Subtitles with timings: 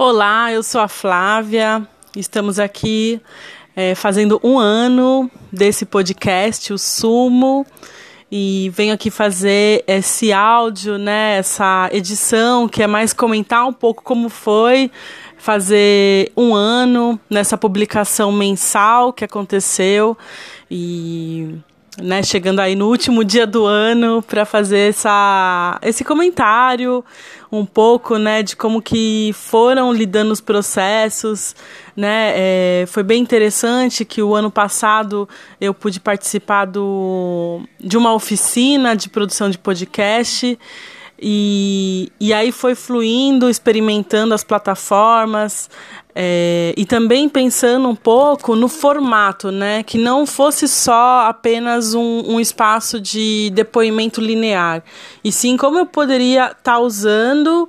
[0.00, 1.84] Olá, eu sou a Flávia.
[2.14, 3.20] Estamos aqui
[3.74, 7.66] é, fazendo um ano desse podcast, o Sumo,
[8.30, 14.04] e venho aqui fazer esse áudio, né, essa edição que é mais comentar um pouco
[14.04, 14.88] como foi
[15.36, 20.16] fazer um ano nessa publicação mensal que aconteceu
[20.70, 21.56] e
[22.02, 27.04] né, chegando aí no último dia do ano para fazer essa, esse comentário
[27.50, 31.56] um pouco, né, de como que foram lidando os processos,
[31.96, 35.28] né, é, foi bem interessante que o ano passado
[35.60, 40.58] eu pude participar do, de uma oficina de produção de podcast
[41.20, 45.68] e, e aí foi fluindo, experimentando as plataformas
[46.14, 49.82] é, e também pensando um pouco no formato, né?
[49.82, 54.82] Que não fosse só apenas um, um espaço de depoimento linear,
[55.24, 57.68] e sim como eu poderia estar tá usando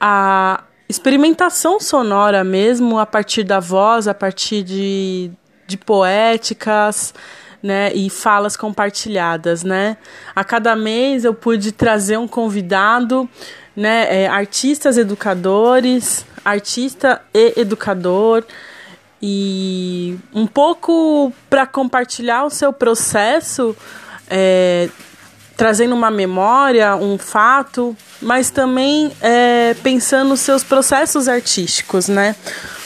[0.00, 5.30] a experimentação sonora mesmo a partir da voz, a partir de,
[5.66, 7.12] de poéticas
[7.62, 9.96] né, e falas compartilhadas, né?
[10.34, 13.28] A cada mês eu pude trazer um convidado,
[13.74, 18.44] né, é, artistas educadores, artista e educador,
[19.20, 23.76] e um pouco para compartilhar o seu processo,
[24.28, 24.88] é,
[25.56, 32.36] trazendo uma memória, um fato, mas também é, pensando nos seus processos artísticos, né?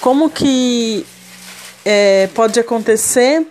[0.00, 1.06] Como que
[1.84, 3.46] é, pode acontecer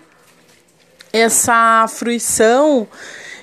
[1.16, 2.88] essa fruição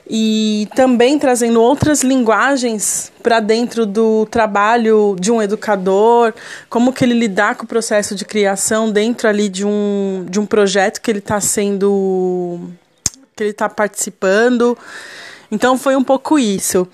[0.08, 6.34] e também trazendo outras linguagens para dentro do trabalho de um educador,
[6.68, 10.44] como que ele lidar com o processo de criação dentro ali de um, de um
[10.44, 12.60] projeto que ele está sendo
[13.34, 14.76] que ele está participando.
[15.50, 16.86] Então foi um pouco isso.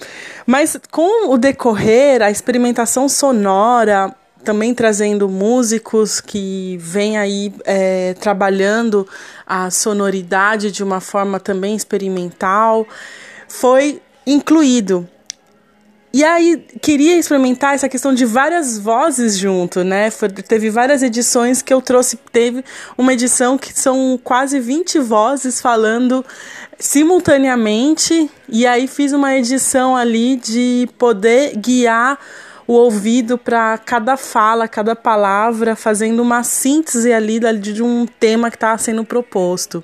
[0.46, 9.06] Mas com o decorrer, a experimentação sonora, também trazendo músicos que vêm aí é, trabalhando
[9.46, 12.86] a sonoridade de uma forma também experimental,
[13.48, 15.08] foi incluído.
[16.12, 20.10] E aí queria experimentar essa questão de várias vozes junto, né?
[20.10, 22.64] Foi, teve várias edições que eu trouxe, teve
[22.96, 26.24] uma edição que são quase 20 vozes falando
[26.78, 32.18] simultaneamente, e aí fiz uma edição ali de poder guiar
[32.68, 38.56] o ouvido para cada fala, cada palavra, fazendo uma síntese ali de um tema que
[38.56, 39.82] estava sendo proposto.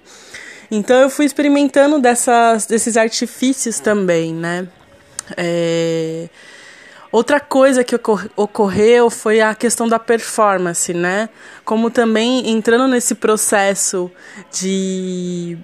[0.71, 4.69] Então eu fui experimentando dessas, desses artifícios também, né?
[5.35, 6.29] É...
[7.11, 7.95] Outra coisa que
[8.37, 11.31] ocorreu foi a questão da performance, né?
[11.65, 14.11] Como também entrando nesse processo
[14.53, 15.57] de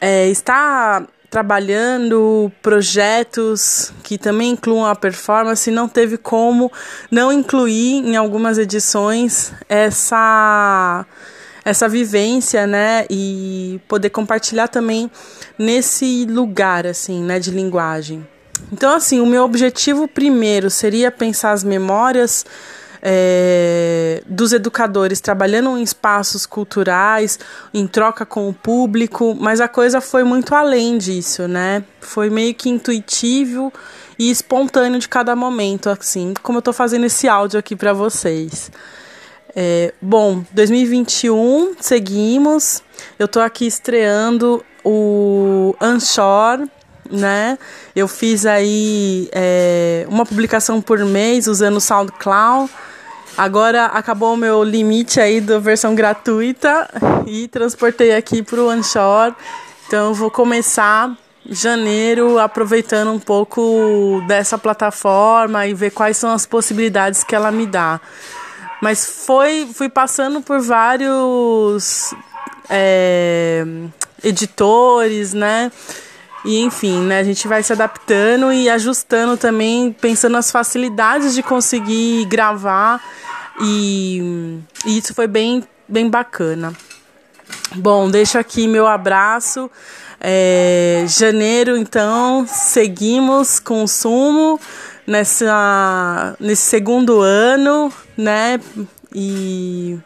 [0.00, 6.70] é, estar trabalhando projetos que também incluam a performance, não teve como
[7.10, 11.04] não incluir em algumas edições essa
[11.64, 15.10] essa vivência, né, e poder compartilhar também
[15.58, 18.24] nesse lugar assim, né, de linguagem.
[18.70, 22.46] Então, assim, o meu objetivo primeiro seria pensar as memórias
[23.06, 27.38] é, dos educadores trabalhando em espaços culturais,
[27.74, 31.84] em troca com o público, mas a coisa foi muito além disso, né?
[32.00, 33.70] Foi meio que intuitivo
[34.18, 38.70] e espontâneo de cada momento, assim, como eu estou fazendo esse áudio aqui para vocês.
[39.54, 42.82] É, bom, 2021, seguimos.
[43.18, 46.66] Eu estou aqui estreando o Anchor,
[47.10, 47.58] né?
[47.94, 52.72] Eu fiz aí é, uma publicação por mês usando o SoundCloud.
[53.36, 56.88] Agora acabou o meu limite aí da versão gratuita
[57.26, 59.34] e transportei aqui para o Anchor.
[59.86, 66.46] Então eu vou começar janeiro aproveitando um pouco dessa plataforma e ver quais são as
[66.46, 68.00] possibilidades que ela me dá.
[68.80, 72.14] Mas foi, fui passando por vários
[72.70, 73.64] é,
[74.22, 75.72] editores, né?
[76.44, 81.42] E enfim, né, a gente vai se adaptando e ajustando também, pensando nas facilidades de
[81.42, 83.00] conseguir gravar
[83.60, 86.72] e, e isso foi bem, bem bacana.
[87.74, 89.70] Bom, deixo aqui meu abraço.
[90.20, 94.58] É, janeiro, então, seguimos com o sumo
[95.06, 98.58] nessa, nesse segundo ano, né?
[99.14, 99.98] E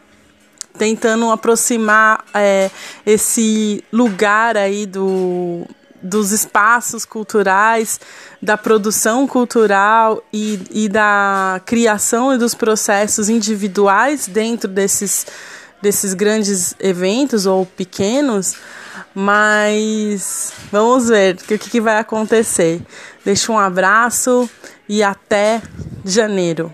[0.77, 2.69] tentando aproximar é,
[3.05, 5.65] esse lugar aí do,
[6.01, 7.99] dos espaços culturais,
[8.41, 15.27] da produção cultural e, e da criação e dos processos individuais dentro desses,
[15.81, 18.55] desses grandes eventos ou pequenos,
[19.13, 22.81] mas vamos ver o que, que vai acontecer.
[23.25, 24.49] Deixo um abraço
[24.87, 25.61] e até
[26.05, 26.73] janeiro.